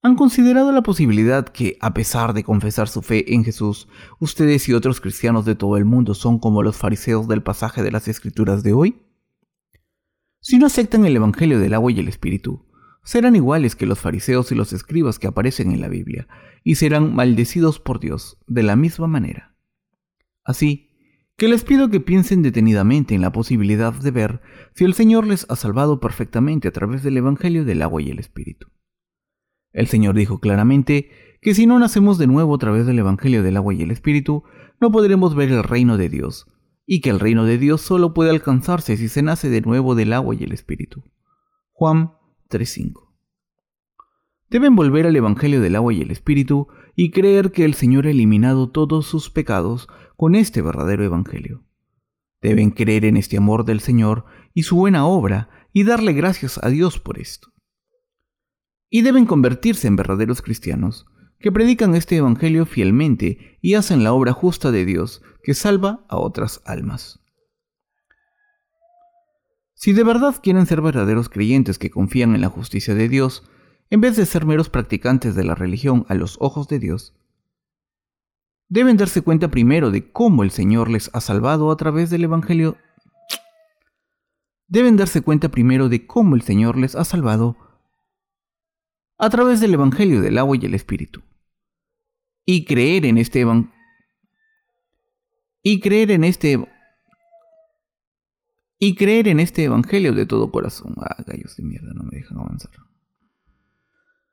[0.01, 3.87] ¿Han considerado la posibilidad que, a pesar de confesar su fe en Jesús,
[4.19, 7.91] ustedes y otros cristianos de todo el mundo son como los fariseos del pasaje de
[7.91, 9.03] las Escrituras de hoy?
[10.39, 12.65] Si no aceptan el Evangelio del agua y el Espíritu,
[13.03, 16.27] serán iguales que los fariseos y los escribas que aparecen en la Biblia,
[16.63, 19.55] y serán maldecidos por Dios de la misma manera.
[20.43, 20.90] Así,
[21.37, 24.41] que les pido que piensen detenidamente en la posibilidad de ver
[24.75, 28.19] si el Señor les ha salvado perfectamente a través del Evangelio del agua y el
[28.19, 28.67] Espíritu.
[29.73, 31.09] El Señor dijo claramente
[31.41, 34.43] que si no nacemos de nuevo a través del Evangelio del agua y el Espíritu,
[34.79, 36.45] no podremos ver el reino de Dios,
[36.85, 40.13] y que el reino de Dios solo puede alcanzarse si se nace de nuevo del
[40.13, 41.03] agua y el Espíritu.
[41.71, 42.13] Juan
[42.49, 43.11] 3.5
[44.49, 48.11] Deben volver al Evangelio del agua y el Espíritu y creer que el Señor ha
[48.11, 49.87] eliminado todos sus pecados
[50.17, 51.63] con este verdadero Evangelio.
[52.41, 56.69] Deben creer en este amor del Señor y su buena obra y darle gracias a
[56.69, 57.53] Dios por esto.
[58.89, 61.05] Y deben convertirse en verdaderos cristianos,
[61.39, 66.17] que predican este Evangelio fielmente y hacen la obra justa de Dios que salva a
[66.17, 67.19] otras almas.
[69.73, 73.43] Si de verdad quieren ser verdaderos creyentes que confían en la justicia de Dios,
[73.91, 77.13] en vez de ser meros practicantes de la religión a los ojos de Dios,
[78.69, 82.77] deben darse cuenta primero de cómo el Señor les ha salvado a través del Evangelio.
[84.67, 87.57] Deben darse cuenta primero de cómo el Señor les ha salvado
[89.17, 91.21] a través del Evangelio del agua y el Espíritu.
[92.45, 93.45] Y creer en este.
[95.61, 96.65] Y creer en este
[98.83, 100.95] y creer en este evangelio de todo corazón.
[100.97, 102.71] Ah, gallos de mierda, no me dejan avanzar.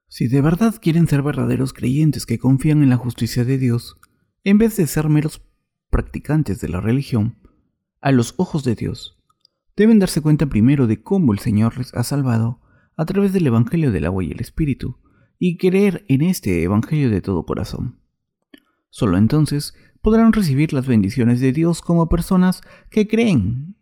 [0.08, 3.98] Si de verdad quieren ser verdaderos creyentes que confían en la justicia de Dios,
[4.42, 5.42] en vez de ser meros
[5.90, 7.36] practicantes de la religión,
[8.00, 9.18] a los ojos de Dios,
[9.76, 12.60] deben darse cuenta primero de cómo el Señor les ha salvado
[12.96, 14.98] a través del Evangelio del agua y el Espíritu,
[15.38, 18.00] y creer en este Evangelio de todo corazón.
[18.90, 23.76] Solo entonces podrán recibir las bendiciones de Dios como personas que creen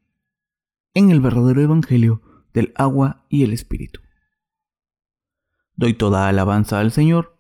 [0.93, 2.21] en el verdadero Evangelio
[2.53, 4.01] del agua y el Espíritu.
[5.77, 7.37] Doy toda alabanza al Señor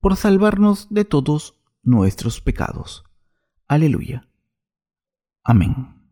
[0.00, 3.04] por salvarnos de todos nuestros pecados.
[3.66, 4.28] Aleluya.
[5.42, 6.02] Amén.